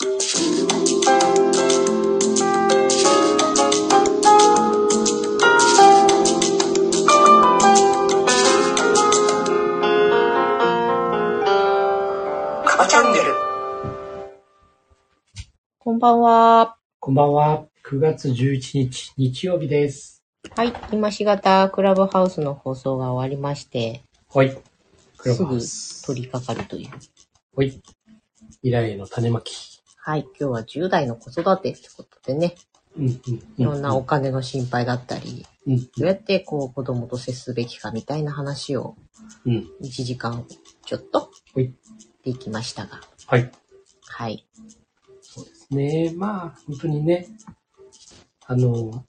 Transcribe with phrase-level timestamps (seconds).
[0.00, 0.16] カバ
[12.86, 13.34] チャンネル。
[15.78, 16.78] こんばんは。
[16.98, 17.66] こんばんは。
[17.84, 20.22] 9月11日、日曜日です。
[20.56, 20.72] はい。
[20.92, 24.58] 今しがたクラブハウスの放送が終わりまして、はい。
[25.18, 26.06] クラすぐブハウス。
[26.06, 26.90] 取り掛かるという。
[27.54, 27.82] はい。
[28.62, 29.69] 未来への種まき。
[30.02, 30.26] はい。
[30.40, 32.54] 今日は10代の子育てってことでね、
[32.96, 33.12] うんうん。
[33.58, 38.96] いろんなお金の心配だったり、うんどうやってこう子供と接すべきかみたいな話を
[39.44, 39.68] うん。
[39.82, 40.46] 1時間
[40.86, 41.72] ちょっとはい。
[42.24, 43.00] できましたが。
[43.26, 43.50] はい。
[44.06, 44.46] はい。
[45.20, 46.12] そうですね。
[46.16, 47.26] まあ、本当にね、
[48.46, 49.04] あの、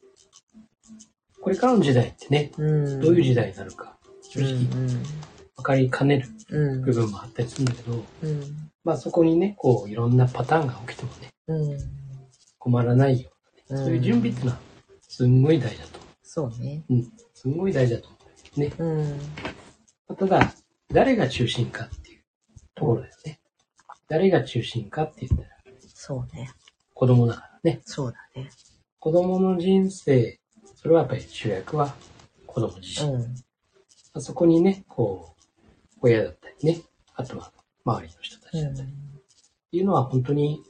[1.42, 3.00] これからの時代ってね、うん。
[3.02, 5.04] どういう時代になるか、正直、うん
[5.58, 6.82] 分かりかねるうん。
[6.82, 8.71] 部分もあったりするんだけど、うん。
[8.84, 11.78] まあそこにね、こう、いろんなパターンが起きてもね、うん。
[12.58, 13.30] 困らないよ
[13.70, 14.60] ううんな、そういう準備っていうのは、
[15.08, 16.84] すんごい大事だとそうね。
[16.90, 17.04] 思う。
[17.04, 17.12] うん。
[17.34, 18.18] すんごい大事だと思
[18.58, 18.74] うね。
[18.78, 20.16] うん。
[20.16, 20.54] ただ、
[20.92, 22.24] 誰が中心かっていう
[22.76, 23.40] ところだよね。
[24.08, 25.52] 誰が中心かって言ったら、
[25.94, 26.52] そうね。
[26.94, 27.82] 子供だからね。
[27.86, 28.50] そうだね。
[29.00, 30.40] 子供の人生、
[30.76, 31.96] それはやっぱり主役は
[32.46, 33.12] 子供自身。
[33.12, 33.22] うん。
[33.22, 33.28] ま
[34.16, 36.82] あそこにね、こう、親だったりね、
[37.16, 37.52] あとは
[37.86, 38.92] 周りの人たちだったり、っ
[39.72, 40.64] ていうのは本当に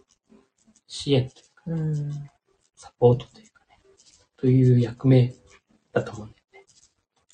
[0.88, 2.30] 支援というか、うん。
[2.76, 3.80] サポートというかね、
[4.38, 5.34] という役目
[5.94, 6.66] だと思うんだよね。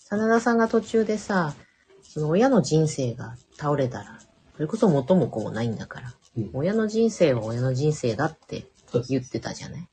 [0.10, 1.56] 真田さんが途中でさ、
[2.02, 4.20] その親の人生が倒れたら、
[4.56, 8.68] それこそ元も子もないんだから、うん親の人生は親の人生だって
[9.10, 9.88] 言ってたじゃない？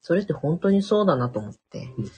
[0.00, 2.10] それって本当にそうだなと思って、うん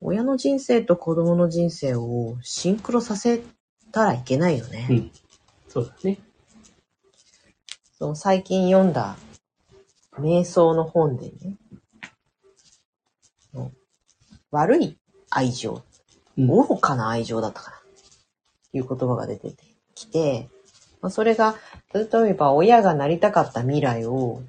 [0.00, 3.40] 親の人生と子供の人生をシンクロさせ
[3.90, 4.86] たらいけないよね。
[4.90, 5.10] うん。
[5.74, 6.20] そうだね。
[7.98, 9.16] その最近読んだ
[10.20, 11.56] 瞑想の本でね、
[13.52, 13.72] の
[14.52, 14.96] 悪い
[15.30, 15.82] 愛情
[16.38, 16.46] うん。
[16.46, 17.76] 愚かな愛情だったかな。
[18.72, 19.52] いう言葉が出て
[19.96, 20.48] きて、
[21.02, 21.56] まあ、それが、
[21.92, 24.42] 例えば親がなりたかった未来を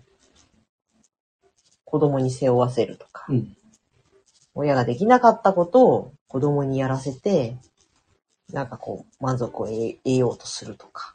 [1.86, 3.58] 子供に背負わせるとか、うん。
[4.54, 7.58] 親ができなかったことを子供にやらせて、
[8.54, 11.15] なんかこう、満足を得得ようとするとか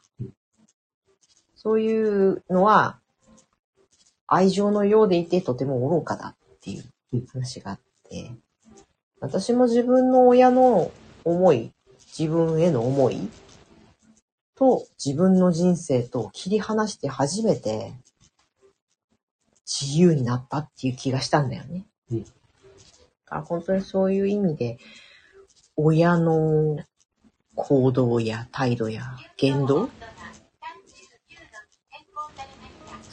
[1.63, 2.99] そういうのは、
[4.25, 6.83] 愛情のようでいてとても愚かだっていう
[7.13, 7.79] うん話があっ
[8.09, 8.31] て、
[9.19, 10.91] 私も自分の親の
[11.23, 11.71] 思い、
[12.17, 13.29] 自分への思い
[14.55, 17.93] と自分の人生と切り離して初めて
[19.67, 21.85] 自由になったっていう気がしたんだよね。
[22.09, 22.29] うんだ
[23.25, 24.79] から本当にそういう意味で、
[25.75, 26.79] 親の
[27.53, 29.03] 行動や態度や
[29.37, 29.91] 言動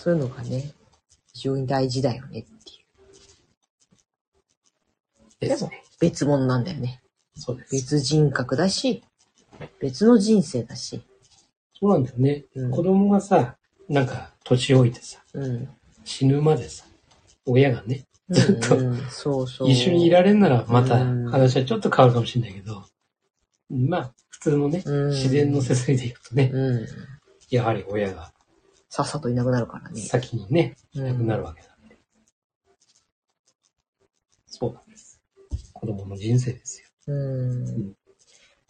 [0.08, 0.72] そういうのがね、
[1.34, 2.48] 非常に大事だよねってい
[5.46, 5.50] う。
[5.50, 5.82] ですね。
[6.00, 7.02] 別物なんだよね。
[7.34, 7.74] そうです。
[7.74, 9.02] 別人格だし、
[9.80, 11.02] 別の人生だし。
[11.78, 12.46] そうなんだよね。
[12.54, 13.56] うん子供がさ、
[13.90, 15.68] なんか年老いてさ、うん。
[16.04, 16.86] 死ぬまでさ、
[17.44, 19.70] 親がね、ずっとうんうんそうそう。
[19.70, 22.86] 一緒にいられんならまたうん話はちょっと変わるかもしれないけど、
[23.68, 26.86] まあ、普通のね、うん自然の説明でいくとね、うん。
[27.50, 28.32] やはり親が
[28.90, 30.00] さっさといなくなるからね。
[30.00, 31.98] 先にね、うんいなくなるわけなんで。
[34.46, 35.20] そうなんです。
[35.72, 36.88] 子供の人生ですよ。
[37.08, 37.94] うん。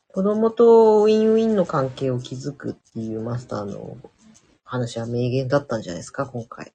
[0.09, 3.97] 子供とウィンウィンの関係を築くっていうマスターの
[4.65, 6.73] 話は名言だったんじゃないですか、今回。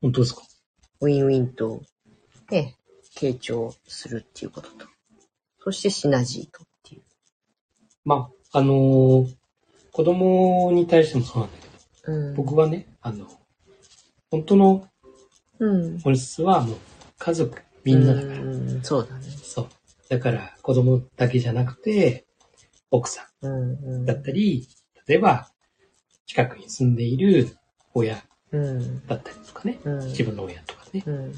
[0.00, 0.42] 本当ですか？
[1.00, 1.82] ウィンウィンと、
[2.50, 2.76] ね、
[3.16, 4.86] 傾聴するっていうことと。
[5.60, 7.02] そしてシナジーとっていう。
[8.04, 9.34] まあ、あのー
[9.92, 11.63] 子供に対してもそうなんだ
[12.06, 12.34] うん。
[12.34, 13.26] 僕はね、あの、
[14.30, 14.88] 本当の
[15.58, 15.98] うん。
[16.00, 16.76] 本質はもう
[17.18, 18.40] 家族、みんなだから。
[18.40, 19.26] うん、そうだね。
[19.42, 19.68] そう。
[20.08, 22.26] だから子供だけじゃなくて、
[22.90, 24.04] 奥さうん。
[24.04, 24.68] だったり、
[25.06, 25.48] 例えば
[26.26, 27.56] 近くに住んでいる
[27.94, 28.22] 親
[28.52, 29.06] うん。
[29.06, 30.06] だったりとかね、うん。
[30.06, 31.32] 自分の親とかね、うん。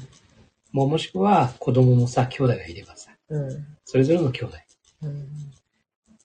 [0.71, 3.65] もうもしくは子供もさ、兄弟がいればさ、うん。
[3.85, 4.57] それぞれの兄弟
[5.03, 5.27] うん。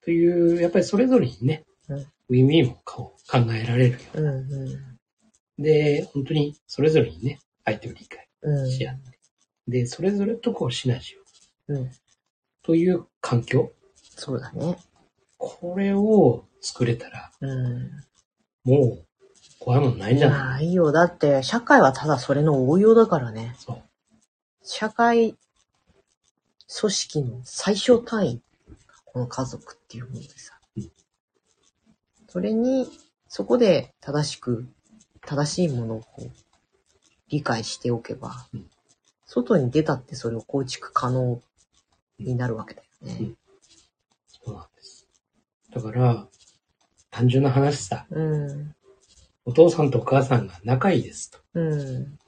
[0.05, 1.65] という、やっぱりそれぞれにね、
[2.33, 3.99] うんウィンウィンをこう考えられるよ。
[4.15, 4.27] うん。
[4.27, 4.99] う
[5.59, 5.63] ん。
[5.63, 8.71] で、本当にそれぞれにね、相手を理解うん。
[8.71, 9.19] し合って、
[9.69, 11.91] で、それぞれとこうシナジーをうん。
[12.63, 13.73] という環境、
[14.17, 14.79] そうだね。
[15.37, 17.91] これを作れたら、うん。
[18.65, 19.07] もう
[19.59, 20.93] 怖いもんないんじゃない、ないよ。
[20.93, 23.55] だって、社会はただそれの応用だからね。
[23.59, 23.83] そう。
[24.63, 25.37] 社会
[26.81, 28.43] 組織の最小単位、
[29.05, 30.62] この家族っていうものでさ。
[32.35, 32.87] うんそれに、
[33.29, 34.67] そこで正しく、
[35.27, 36.31] 正しいものをこう
[37.29, 38.67] 理解しておけば、うん
[39.25, 41.41] 外に出たってそれを構築可能
[42.19, 43.17] になるわけだよね。
[43.21, 43.37] うん
[44.45, 45.09] そうなんです。
[45.71, 46.27] だから、
[47.11, 48.75] 単純な話さ、うん。
[49.45, 51.39] お父さんとお母さんが仲いいですと。
[51.55, 52.19] うん。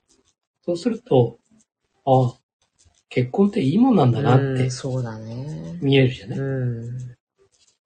[0.64, 1.38] そうすると、
[2.06, 2.34] ああ、
[3.08, 5.78] 結婚っていいもんなんだなってうんそうだね。
[5.80, 7.16] 見えるじゃない、うん。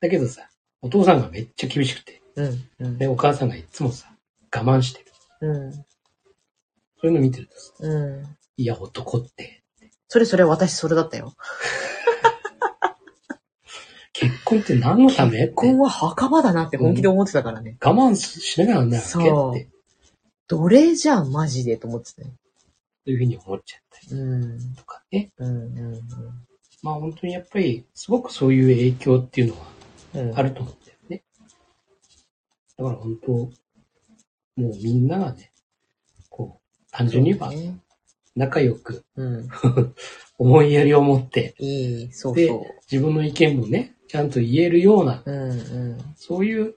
[0.00, 0.47] だけどさ、
[0.80, 2.68] お父さんがめっちゃ厳しくて、うん。
[2.78, 2.98] うん。
[2.98, 4.10] で、お母さんがいつもさ、
[4.54, 5.06] 我慢してる。
[5.40, 5.72] うん。
[5.72, 5.82] そ
[7.04, 8.36] ういうの見てるとさ、うん。
[8.56, 9.62] いや、男って、
[10.08, 11.34] それそれ私それだったよ。
[14.12, 15.38] 結婚って何のため？
[15.42, 17.76] 結婚は墓場だなって本気で思ってたからね。
[17.80, 19.02] 我慢しながらなわ
[19.52, 19.68] けって、
[20.48, 22.30] 奴隷じゃん、マジで、と思ってたね。
[22.30, 22.32] そ
[23.06, 24.74] ういうふうに思っちゃったりうん。
[24.74, 25.30] とかね。
[25.38, 25.48] うん。
[25.48, 25.52] う
[25.96, 26.00] ん。
[26.82, 29.77] まあ本当にやっぱり、すごくそういう影響っていうのはうん。
[30.34, 31.22] あると思うんだよね。
[32.76, 33.50] だから本当、も
[34.56, 35.52] うみんながね、
[36.30, 37.52] こう、単純に言えば
[38.36, 39.48] 仲良く、うん。
[40.38, 45.30] 思いやりを持って、いい、そうでそ自分の意見もね、ちゃんと言えるような、う。
[45.30, 45.50] うん。
[45.50, 45.54] う
[45.94, 45.98] ん。
[46.16, 46.74] そういう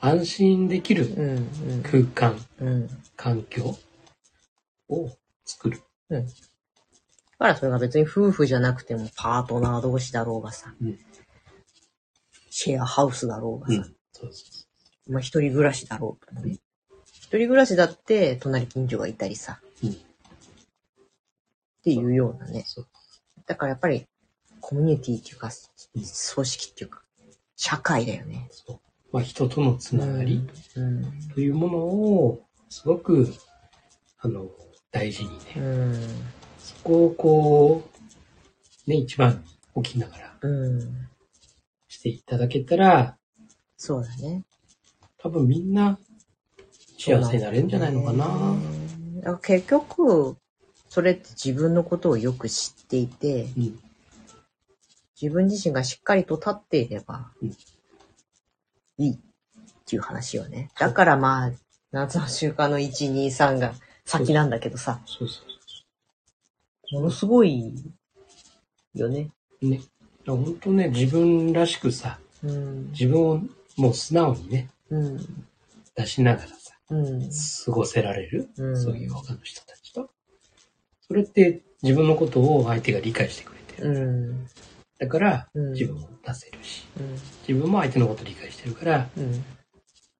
[0.00, 1.36] 安心できるうん。
[1.74, 1.82] うん。
[1.82, 2.88] 空間、うん。
[2.88, 3.78] だ環境
[4.88, 5.10] を
[5.44, 5.80] 作る。
[7.38, 10.74] からそれが別に夫婦じゃなくてもパートナー同士だろうがさ。
[10.80, 10.98] うん
[12.58, 13.86] シェアハウスだろうがさ。
[14.12, 14.66] そうそ
[15.10, 16.58] まあ一人暮らしだろうともね。
[17.12, 19.60] 一人暮らしだって隣近所がいたりさ。
[19.84, 19.94] うんっ
[21.84, 22.64] ていうようなね。
[22.66, 22.86] そう。
[23.46, 24.06] だからやっぱり
[24.60, 25.52] コミュニティっていうか、うん
[26.00, 26.06] 組
[26.46, 27.02] 織っていうか、
[27.56, 28.48] 社会だよね。
[28.50, 28.80] そう。
[29.12, 31.04] まあ人とのつながりうん。
[31.34, 33.34] というものを、すごく、
[34.18, 34.46] あの、
[34.90, 35.94] 大事にね、うん。
[36.58, 37.84] そこをこ
[38.86, 39.44] う、ね、一番
[39.74, 41.08] 置きながらうん。
[42.06, 43.16] していただけたら、
[43.76, 44.44] そうだね。
[45.18, 45.98] 多分みんな
[46.98, 48.26] 幸せになれるんじゃないのかな。
[48.26, 50.36] うんだから結局、
[50.88, 53.80] それって自分のことをよく知っていて、うん。
[55.20, 57.48] 自分自身がしっかりと立っていればうん、
[58.98, 59.18] いいっ
[59.86, 60.70] ていう話よね。
[60.78, 61.52] だからまあ、
[61.90, 63.72] 夏の習慣の1、2、3が
[64.04, 65.46] 先なんだけどさ、そうそう
[66.88, 67.74] そものすごい
[68.94, 69.30] よね。
[69.62, 69.68] う。
[69.68, 69.80] ね。
[70.32, 72.90] 本当ね、自分らしくさ、うん。
[72.90, 73.40] 自分を
[73.76, 75.46] もう素直にね、うん。
[75.94, 77.30] 出しながらさ、うん。
[77.64, 80.10] 過ごせられる、うんそういう他の人たちと。
[81.06, 83.88] それって自分のことを相手が理解してくれてる。
[83.88, 83.98] う
[84.32, 84.46] ん。
[84.98, 87.12] だから、うん自分を出せるし、うん。
[87.46, 89.44] 自分も相手のことを理解してるから、うん。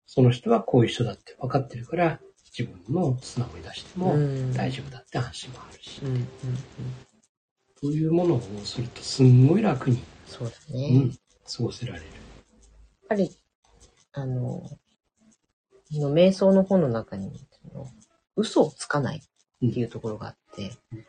[0.07, 2.21] その人はこういう人だって分かってるから、
[2.59, 6.01] 自分の素直に出してもうん大丈夫だって安心もあるし。
[7.87, 10.99] そういうものをするとすんごい楽に、そうだうね。
[10.99, 12.05] ん、過ごせられる。
[12.07, 12.15] やっ
[13.09, 13.31] ぱり、
[14.13, 14.69] あの、
[15.93, 17.31] の瞑想の本の中に、
[17.71, 17.87] その
[18.35, 19.21] 嘘をつかないっ
[19.73, 21.05] ていうところがあってうん、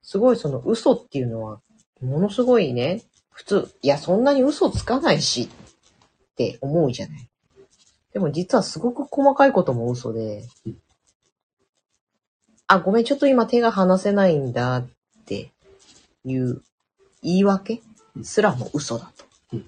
[0.00, 1.60] すごいその嘘っていうのは、
[2.00, 5.50] ものすごいね、普通、いや、そんなに嘘つかないし
[6.32, 7.28] って思うじゃない。
[8.14, 10.78] でも実はすごく細かいことも嘘でうん、
[12.66, 14.94] あ、ごめん、ちょっと今手が離せないんだって
[16.24, 16.62] いう
[17.22, 17.82] 言い訳？
[18.22, 19.24] すらも嘘だと。
[19.52, 19.66] うん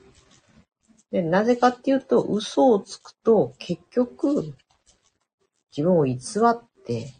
[1.12, 4.54] で、なぜかっていうと、嘘をつくと、結局、
[5.70, 6.16] 自分を偽
[6.48, 7.14] って、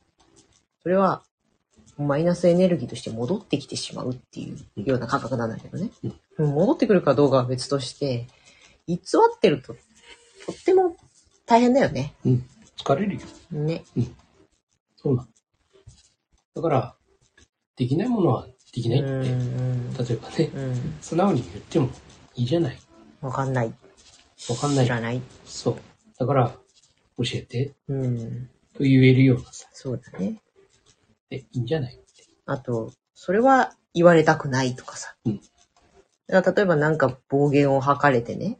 [0.83, 1.23] それは、
[1.97, 5.91] マイナスエネルギーとして戻ってきてしまうっていうような感覚なんだけどね。
[6.03, 8.27] うん戻ってくるかどうかは別として、
[8.87, 9.75] 偽ってると、
[10.47, 10.97] とっても
[11.47, 12.15] 大変だよね。
[12.25, 13.21] うん、疲れるよ。
[13.53, 13.85] ね。
[14.97, 15.29] そうなの。
[16.57, 16.97] だから、
[17.77, 20.95] できないものはできないって、うん例えばね、うん。
[21.01, 21.89] 素直に言っても
[22.35, 22.79] いいじゃない。
[23.23, 23.73] わかんない。
[24.51, 25.23] わかんない知らない。
[25.47, 25.77] そう。
[26.19, 26.55] だから、
[27.17, 28.51] 教えてうん。
[28.77, 30.43] と言えるようなさ、そうだね。
[31.31, 31.99] で、いいんじゃない
[32.45, 35.17] あと、それは言われたくないとかさ。
[35.25, 35.41] うん
[36.29, 38.59] だから例えばなんか暴言を吐かれてね、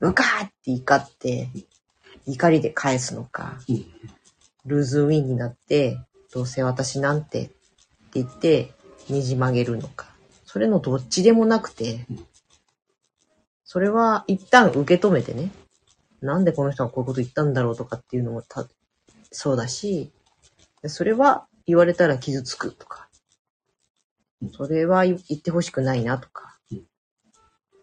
[0.00, 1.48] うかーって怒って、
[2.26, 3.86] 怒りで返すのか、うん。
[4.66, 5.98] ルーズウィンになって、
[6.30, 7.54] どうせ私なんてって
[8.14, 8.74] 言って、
[9.08, 10.08] ねじ曲げるのか。
[10.44, 12.26] それのどっちでもなくてうん、
[13.64, 15.50] それは一旦受け止めてね、
[16.20, 18.66] なんでこの人がこういうこと言ったんだろうとかっていうのもた、
[19.30, 20.10] そうだし、
[20.86, 23.08] それは言われたら傷つくとか
[24.42, 26.82] うん、それは言ってほしくないなとか、うんっ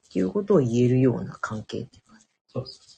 [0.09, 2.97] ていうことを言えるような関係っていうか、そうそ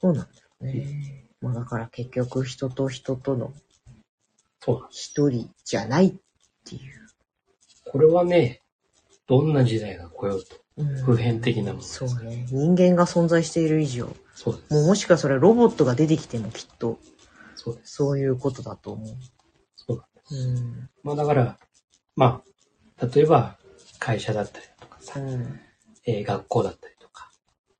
[0.00, 0.26] そうなん
[0.60, 1.26] だよね。
[1.40, 3.54] まあだから結局人と人とのう。
[4.66, 4.88] そうなの。
[4.90, 6.14] 一人じゃないっ
[6.64, 7.06] ていう。
[7.90, 8.62] これはね、
[9.26, 12.46] どんな時代が来ようと、うん普遍的なものですそうね。
[12.50, 14.74] 人間が存在している以上、そうです。
[14.74, 16.98] もうもしかそれロボットが出てきてもきっと、
[17.54, 17.94] そうです。
[17.94, 19.08] そういうことだと思う。
[19.76, 20.34] そうなんです。
[20.34, 20.90] うん。
[21.02, 21.58] まあだから、
[22.14, 22.42] ま
[23.00, 23.56] あ、例えば
[23.98, 25.60] 会社だったりだとかさ、うん。
[26.06, 27.30] えー学校だったりとか、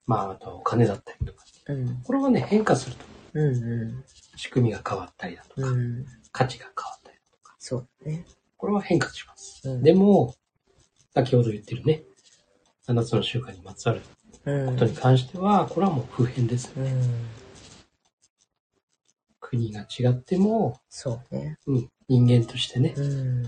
[0.06, 2.02] まああとはお金だったりとか、うん。
[2.02, 4.04] これはね、変化するとうん。
[4.36, 6.06] 仕組みが変わったりだとか、うん。
[6.36, 8.26] 価値が変わったりだとか、そうだね。
[8.58, 9.62] これは変化します。
[9.64, 10.34] うんでも、
[11.14, 12.02] 先ほど言ってるね、
[12.86, 14.02] 7つの習慣にまつわる
[14.44, 14.74] うん。
[14.74, 16.74] ことに関しては、これはもう普遍です。
[16.76, 17.02] うん。
[19.40, 21.58] 国が違っても、そうね。
[21.66, 23.46] うん、人間としてね、うん。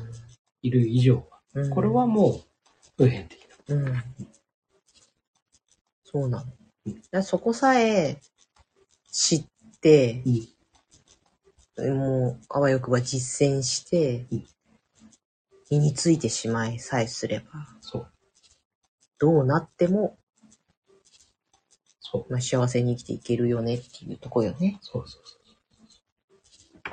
[0.62, 2.42] いる以上は、うんこれはもう
[2.96, 3.74] 普遍的な。
[3.76, 4.02] うん。
[6.04, 6.42] そうな
[7.12, 7.22] の。
[7.22, 8.18] そこさえ
[9.12, 9.44] 知っ
[9.82, 10.48] て、うん、
[11.78, 14.46] もう、あわよくば実践してうん、
[15.70, 17.46] 身についてしまいさえすれば、
[17.80, 18.12] そう、
[19.18, 20.16] どうなっても、
[22.00, 24.78] そう、まあ、幸せに生きていけるよねっていうとこよね。
[24.82, 25.22] そうそう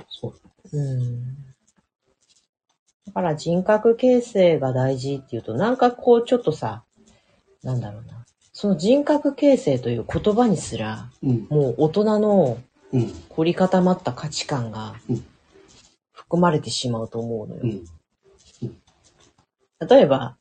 [0.10, 0.36] そう。
[0.36, 0.77] そう。
[0.77, 1.36] うん。
[3.08, 6.84] だから人格形成が大事っていうと、なんかこうちょっとさ、
[7.63, 8.25] なんだろうな。
[8.51, 12.58] その人格形成という言葉にすら、うん、もう大人の
[12.95, 15.25] うん、凝り固まった価値観がうん。
[16.11, 17.61] 含まれてしまうと思うのよ。
[17.63, 18.77] うん、
[19.87, 20.37] 例えば、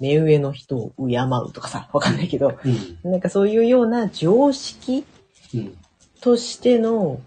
[0.00, 1.16] 目上の人を敬
[1.48, 2.58] うとかさ、わかんないけど、
[3.04, 5.04] うん、なんかそういうような常識
[5.54, 5.76] うん、
[6.22, 7.20] としての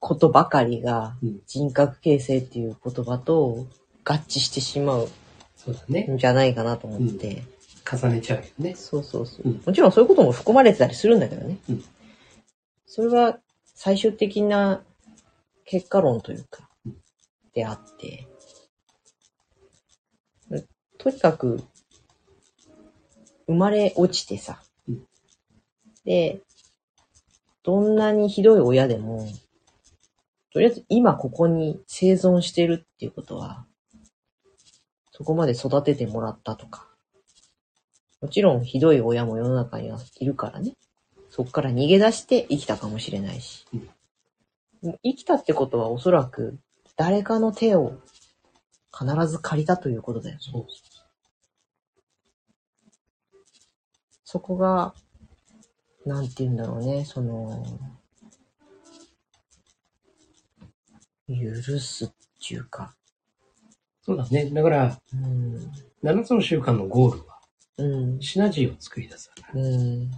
[0.00, 1.40] ことばかりがうん。
[1.46, 3.66] 人格形成っていう言葉と
[4.04, 5.08] 合致してしまう
[5.56, 6.06] そうだね。
[6.08, 7.44] んじゃないかなと思って。
[7.90, 8.74] 重ねちゃうよね。
[8.74, 9.62] そうそうそう、うん。
[9.64, 11.56] もちろんそういうことも含まれてたりするんだけどね。
[11.68, 11.84] うん
[12.92, 14.82] それは最終的な
[15.64, 16.68] 結果論というか、
[17.54, 18.26] であって、
[20.98, 21.62] とにかく、
[23.46, 24.60] 生まれ落ちてさ、
[26.04, 26.42] で、
[27.62, 29.24] どんなにひどい親でも、
[30.52, 33.66] とりあえず今ここに生存してるっていうことは、
[35.12, 36.88] そこまで育ててもらったとか、
[38.20, 40.74] もちろんひどい親も世の中にはいるからね。
[41.30, 43.66] そこから逃げ出して生きたかもしれないし。
[43.72, 43.88] うん
[44.82, 46.58] 生きたってことはおそらく
[46.96, 48.00] 誰かの手を
[48.98, 50.40] 必ず借りたということだよね。
[50.42, 50.66] そう。
[54.24, 54.94] そこが、
[56.06, 57.64] なんて言うんだろうね、その、
[61.28, 62.10] 許すっ
[62.46, 62.94] ていうか、
[64.02, 64.50] そうだね。
[64.50, 65.70] だから、うん、
[66.02, 67.38] 7つの習慣のゴールは、
[67.76, 69.30] うん、シナジーを作り出す。
[69.54, 70.10] うん、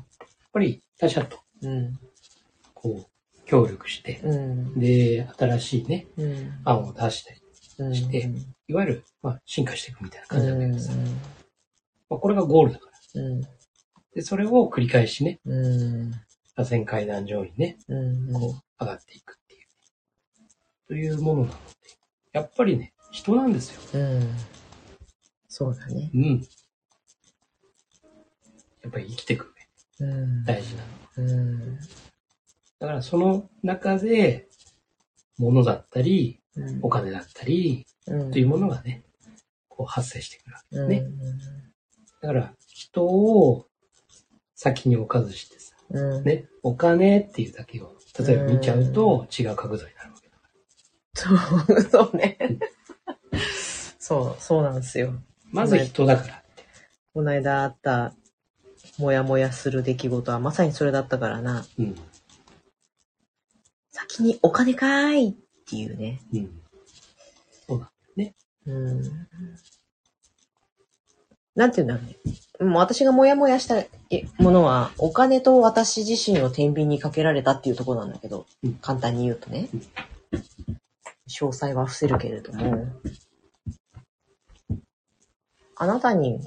[0.53, 1.99] ぱり他者と、うん、
[2.75, 7.41] こう、協力して、うん、で、新しいね、うん、案を出したり、
[7.79, 8.31] うん、して
[8.69, 10.97] いわゆる、まあ、進化していくみたいな感じなんだけどさ、う
[12.09, 13.23] まあ、これがゴールだから。
[13.23, 13.41] ん、
[14.15, 16.11] で、それを繰り返しね、うん、
[16.57, 19.67] 螺旋階段上にね、うん、こう、上がっていくっていう、
[20.89, 21.57] というものなので、
[22.33, 24.01] やっぱりね、人なんですよ。
[24.01, 24.31] うん。
[25.49, 26.11] そうだね。
[26.15, 26.47] うん。
[28.83, 29.52] やっぱり生きていく。
[30.45, 30.83] 大事な
[31.25, 31.77] の。
[32.81, 34.49] だからその中で、
[35.39, 39.05] 物だったり、うんお金だったり、うんというものがね、
[39.69, 40.99] こう発生してくるわけですね。
[40.99, 41.73] うん
[42.23, 43.67] だから、人を
[44.55, 46.25] 先に置かずしてさ、うん。
[46.25, 52.39] ね、お金っていうだけを、例えば見ちゃうと違う角度になるわけだかそう、そうね。
[53.99, 55.09] そう、そうなんですよ。
[55.09, 55.15] ら。
[55.51, 56.65] まず人だからって。
[57.13, 58.15] この間あった、
[58.99, 61.65] もやもやする出来事はまさにそれだったからな。
[61.79, 61.97] うん。
[63.91, 65.35] 先にお金かーいっ
[65.69, 66.21] ていうね。
[66.33, 66.63] うん。
[67.67, 68.35] そうだね。
[68.67, 69.03] うん。
[71.55, 72.17] なんて言うんだろうね。
[72.61, 73.85] もう私がモヤモヤした
[74.39, 79.69] ものは、お金と私自身を天秤にかけられたっていうところなんだけど、うん簡単に言うとね。
[81.29, 82.87] 詳細は伏せるけれども、
[85.77, 86.41] あなたに、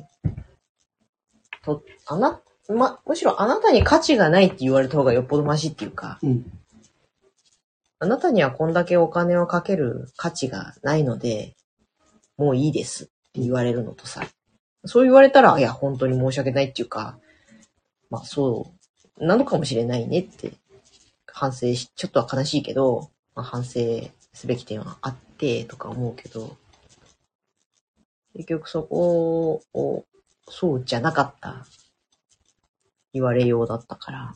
[1.65, 6.45] と、あな、ま、むしろあなたに価値がないって言われた方がよっぽどマシっていうか、うん。
[7.99, 11.55] あなたにはこんだけお金をかける価値がないので、
[12.37, 14.21] もういいですって言われるのとさ、
[14.85, 17.17] そう言われたら、いや、本当に申し訳ないっていうか、
[18.09, 18.73] まあそ
[19.19, 20.53] う、なのかもしれないねって、
[21.27, 23.79] 反省し、ちょっとは悲しいけど、まあ、反省
[24.33, 26.55] すべき点はあって、とか思うけど、
[28.33, 30.05] 結局そこを、
[30.47, 31.65] そうじゃなかった、
[33.13, 34.33] 言われようだったから、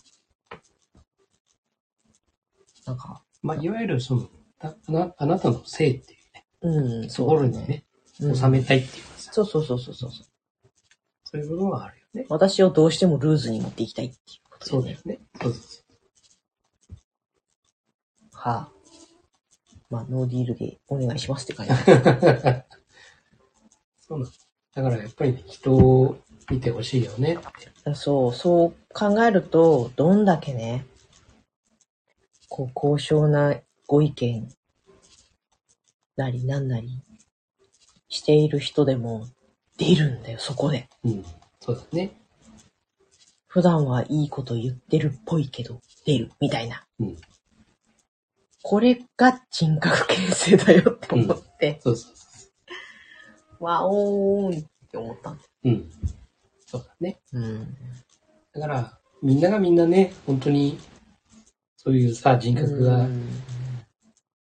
[2.86, 4.30] なんか、まあ、いわゆるその、
[4.62, 10.12] ああなあなたの性っていうね、うん、ところにね、うん収めたいっていうかさ、そうそうそうそうそう。
[11.24, 12.26] そういうものがあるよね。
[12.28, 15.20] 私をどうしてもルーズに持っていきたいっていうことそうだよね。
[15.42, 15.84] そうそうそ
[18.34, 18.72] はあ。
[19.90, 21.74] まあ、ノーディールでお願いしますって感じ。
[24.02, 24.32] そうなの。
[24.80, 26.18] だからやっぱりね、人を
[26.50, 27.38] 見てほしいよねっ
[27.84, 27.96] て。
[27.96, 30.86] そう、そう考えると、どんだけね、
[32.48, 33.58] こう、高尚な
[33.88, 34.48] ご意見
[36.16, 37.04] なりなんなり
[38.08, 39.28] している人でも
[39.78, 40.88] 出るんだよ、そこで。
[41.04, 41.26] うん。
[41.60, 42.14] そうだね。
[43.48, 46.86] 普段はいいこと言ってるっぽいけど、出る、みたいな。
[47.02, 47.18] うん。
[48.62, 52.29] これが人格形成だよって思って、そうそうそ
[53.60, 55.44] わおーんって思ったんだ。
[55.64, 55.70] う。
[55.70, 55.90] うん。
[56.66, 57.20] そうだね。
[57.34, 57.78] うん。
[58.54, 60.80] だから、みんながみんなね、本当に、
[61.78, 63.08] そういうさ、人格が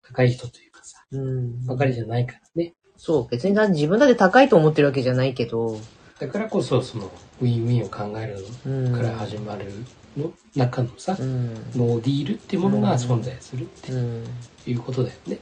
[0.02, 1.66] 高い人というかさ、うん。
[1.66, 2.74] ばかりじゃないからね。
[2.96, 5.78] そう、別に自分だって高いと思ってるわけじゃないけど、
[6.18, 7.10] だからこそ、その、
[7.40, 8.92] ウィンウィンを考えるうん。
[8.92, 9.72] から始まる
[10.16, 11.54] の中のさ、うん。
[11.76, 14.24] ノーディールっていうものが存在するってうん。
[14.66, 15.38] いうことだよね。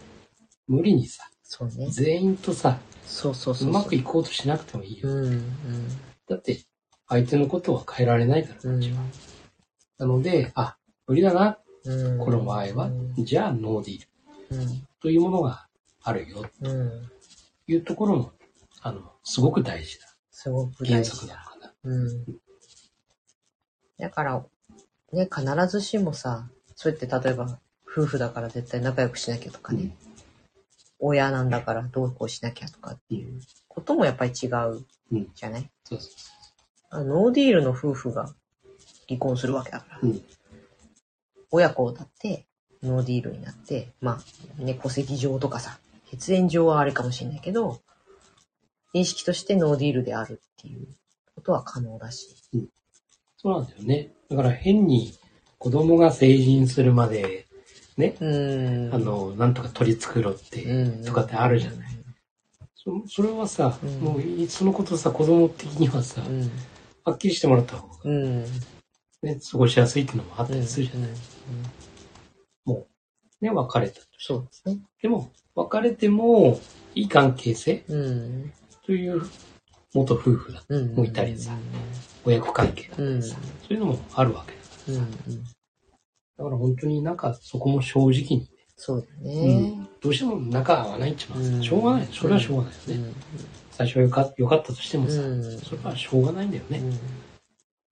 [0.69, 1.89] 無理にさ、そうね。
[1.91, 3.73] 全員とさ、そうそうそうう。
[3.73, 5.09] まくいこうとしなくてもいいよ。
[5.09, 5.25] うん。
[5.27, 5.89] うん。
[6.29, 6.61] だって、
[7.09, 9.03] 相手のことは変えられないから、うんこっちは。
[9.99, 12.19] なので、あ、無理だな、うん。
[12.19, 13.25] この場合は、うん。
[13.25, 14.87] じゃあノーディールうん。
[15.01, 15.69] というものが
[16.03, 16.91] あるよ、うん。
[17.67, 18.33] というところも、
[18.81, 21.17] あの、すごく大事なすごく原大事だ。
[21.17, 21.75] 則なのかな。
[21.85, 22.25] うん。
[23.99, 24.45] だから、
[25.13, 27.59] ね、必ずしもさ、そうやって例えば、
[27.91, 29.97] 夫婦だから絶対仲良くしなきゃとかね、
[30.99, 35.29] 親なんだからどうこうしなきゃとかっていうこともやっぱり違ううん。
[35.35, 36.11] じゃない、そうそう
[36.91, 38.35] あノーディールの夫婦が
[39.09, 40.23] 離婚するわけだから、うん。
[41.51, 42.47] 親子だって
[42.83, 44.21] ノーディールになって、ま
[44.59, 45.79] あね、戸籍上とかさ、
[46.11, 47.81] 血縁上はあれかもしれないけど、
[48.95, 50.89] 認識としてノーディールであるっていう
[51.35, 52.29] ことは可能だし。
[53.37, 54.13] そうなんだよね。
[54.31, 55.15] だから変に
[55.59, 57.46] 子供が成人するまで、
[57.97, 58.25] ね、う
[58.91, 58.95] ん。
[58.95, 61.89] あの、なんとか取り繕って、うん、とかってあるじゃない。
[62.75, 66.51] そそれはさ、うんもういそのことさ、子供的にはさ、うん。
[67.05, 68.45] はっきりしてもらった方が、うん。
[69.23, 71.11] ね、過ごしやすいっていうのもあったりするじゃない。
[71.11, 71.17] うん
[73.41, 74.79] ね、別れたとそうですね。
[75.03, 76.59] でも、別れても、
[76.95, 78.53] いい関係性うん。
[78.85, 79.23] という
[79.93, 80.63] 元夫婦だ。
[80.69, 80.95] うん。
[80.95, 81.53] もういたりさ
[82.25, 84.53] 親子関係だったりさ、そういうのもあるわけ
[84.93, 85.56] だからさ。
[86.39, 86.47] うん。
[86.47, 86.51] うん。
[86.51, 88.47] だから本当になんかそこも正直にね、
[88.77, 89.89] そうだね。
[90.01, 92.09] どうしても仲合わないっていうしょうがない。
[92.13, 93.13] それはしょうがないよね。
[93.71, 96.79] 最初はよかよかったとしてもさ、うんそれはしょうがないんだよね。
[96.79, 96.91] うん。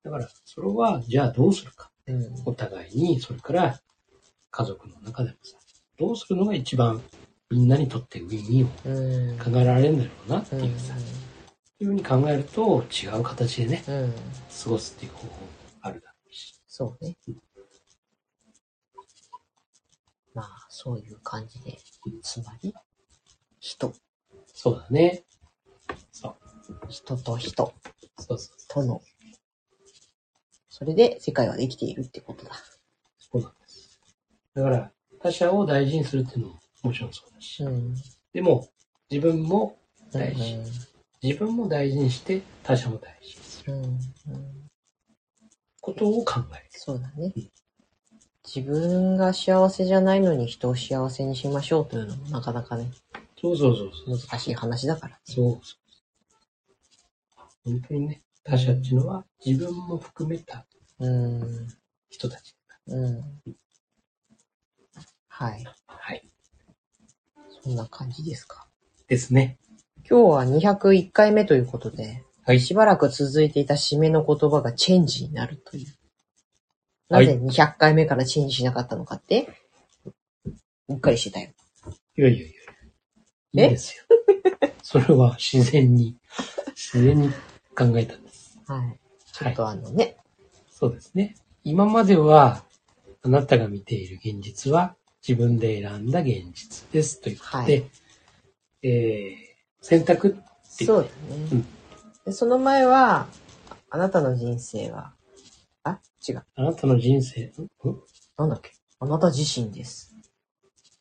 [0.02, 1.90] だから、それは、じゃあどうするか。
[2.07, 2.42] うん。
[2.44, 3.80] お互いに、それから
[4.50, 5.57] 家族の中でもさ、
[5.98, 7.02] どうするのが一番
[7.50, 9.40] みんなにとってウィンウィンうん。
[9.40, 10.64] を考えられるんだろうなってうん。
[10.64, 10.94] いうさ、
[11.80, 14.12] いうふうに考えると違う形でね、うん。
[14.64, 15.35] 過ごすっていう方法
[15.80, 16.61] あるだろうし。
[16.66, 17.16] そうね。
[20.34, 21.78] まあ、そういう感じで、
[22.22, 22.74] つまり、
[23.60, 23.92] 人、
[24.52, 25.24] そうだね。
[26.12, 26.36] そう。
[26.88, 27.74] 人と人
[28.18, 29.00] そうそうとの、
[30.68, 32.52] それで世界はできているってことだ。
[33.18, 34.00] そうなんです。
[34.54, 37.94] だから、他者を大事にするっていうのももちろんそうだし、うん。
[38.32, 38.68] でも、
[39.10, 39.78] 自分も
[40.12, 40.54] 大事。
[40.54, 40.64] う
[41.22, 43.84] 自分も大事にして、他者も大事にするん。
[43.84, 43.98] うん。
[45.80, 46.64] ことを考える。
[46.70, 47.50] そうだねうん。
[48.54, 52.90] 自分が幸せじゃないのに人を幸せにしましょうというのもなかなかね、
[53.40, 54.18] そうそうそうそう。
[54.18, 55.20] 難しい話だからね。
[55.24, 55.84] そうそう。
[57.64, 60.66] 本当にね、他者っていうのは自分も含めた
[61.00, 61.68] うん。
[62.08, 62.54] 人たち。
[62.86, 63.22] うん。
[65.26, 65.64] はい。
[65.86, 66.30] はい。
[67.62, 68.68] そんな感じですか。
[69.08, 69.58] ですね。
[70.08, 72.60] 今日は201回目ということで、はい。
[72.60, 75.86] しばらく続いていた締めの言葉がチェンジになるという。
[77.08, 79.48] はないぜ200回目からチェンジしなかったのかって、
[80.88, 81.50] うっかりしてたよ。
[82.16, 82.46] いやいやいや。
[82.46, 84.04] いえいですよ。
[84.82, 86.16] それは自然に、
[86.74, 87.30] 自然に
[87.76, 88.58] 考えたんです。
[88.66, 88.98] はい。
[89.32, 89.52] ちょはい。
[89.52, 90.16] っとあのね、
[90.70, 91.36] そうですね。
[91.62, 92.64] 今までは、
[93.22, 97.20] あなたが見ている現実は自分で選んだ現実です。
[97.20, 97.86] ということで、
[98.82, 99.34] えー、
[99.80, 100.30] 選択っ
[100.76, 101.66] ていうそうだね、うん
[102.26, 102.32] で。
[102.32, 103.28] その前は、
[103.88, 105.13] あなたの人生は、あ
[106.26, 106.44] 違う。
[106.54, 107.46] あなたの人生、ん？
[107.46, 107.50] ん
[108.38, 108.72] なんだっけ？
[109.00, 110.14] あなた自身です。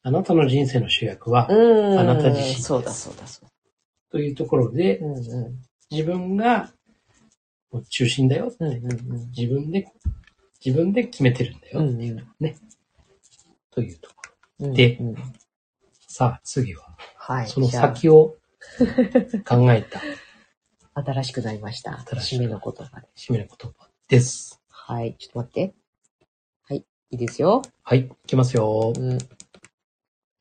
[0.01, 1.99] あなたの人生の主役は、うーん。
[1.99, 3.49] あなた自身ですそうだそうだそう
[4.11, 5.05] というところで、だ。
[5.05, 5.61] うんうん。
[5.89, 6.73] 自分が
[7.71, 8.53] もう中心だよ。
[8.59, 9.29] うんうんうん。
[9.35, 9.87] 自分で、
[10.63, 11.79] 自分で決めてるんだよ。
[11.79, 12.55] うんっていうとこね。
[13.71, 14.15] というとこ
[14.59, 14.67] ろ。
[14.67, 15.15] うんでうん
[16.07, 17.47] さあ、次は、はい。
[17.47, 18.35] そのじゃあ先を
[19.47, 19.99] 考えた
[21.01, 21.99] 新しくなりました。
[22.07, 23.07] 新しく締めの言葉で。
[23.17, 24.62] 締めの言葉です。
[24.85, 25.15] はい。
[25.17, 25.73] ちょっと待って。
[26.67, 26.77] はい。
[26.79, 27.61] いいですよ。
[27.83, 28.91] はい、いきますよ。
[28.93, 29.17] うん。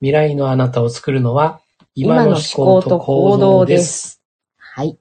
[0.00, 1.60] 未来のあなたを作るのは、
[1.94, 3.78] 今今のの思思考と行行動で。
[3.78, 4.22] すす。
[4.56, 4.98] はい。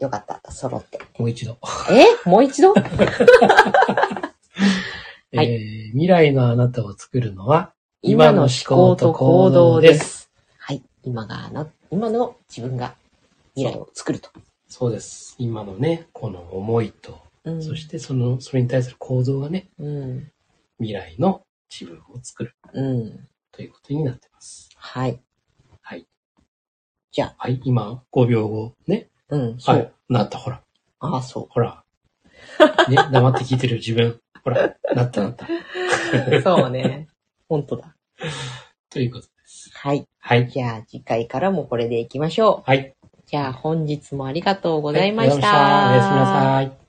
[0.00, 0.40] よかった。
[0.50, 0.98] 揃って。
[1.16, 1.56] もう一度。
[1.92, 2.28] え？
[2.28, 2.72] もう一度？
[2.74, 2.82] は
[5.34, 7.72] いえー未来のあなたを作るのは、
[8.02, 10.32] 今の思考と行動です。
[10.58, 10.82] はい。
[11.04, 12.96] 今があな、今の自分が
[13.54, 14.30] 未来を作ると。
[14.68, 15.36] そうです。
[15.38, 20.32] 今のね、この思いと、うんそしてその、それに対する行動がね、うん。
[20.78, 23.28] 未来の自分を作るうん。
[23.52, 24.68] ということになってます。
[24.76, 25.20] はい。
[25.80, 26.06] はい。
[27.12, 29.08] じゃはい、今、5秒後、ね。
[29.30, 29.72] あ、うん、そ。
[29.72, 30.62] はいうなった、ほら。
[30.98, 31.84] ああ、そほら。
[32.88, 34.20] ね、黙って聞いてる自分。
[34.44, 35.46] ほら、なったなった。
[35.46, 36.40] う。
[36.42, 37.08] そうね。
[37.48, 37.96] 本当だ。
[38.90, 39.70] ということです。
[39.74, 40.06] はい。
[40.18, 40.48] はい。
[40.48, 42.70] じゃあ次回からもこれでいきましょう。
[42.70, 42.94] はい。
[43.26, 45.46] じゃあ本日もありがとうございました。
[45.46, 46.79] はいありがとうございましたおやすみなさい。